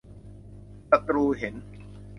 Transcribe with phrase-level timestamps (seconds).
[0.89, 1.55] ศัตรูเห็น!